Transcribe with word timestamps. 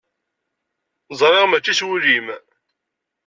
Ẓriɣ 1.19 1.45
mačči 1.47 1.73
s 1.79 1.81
wul-im. 1.87 2.27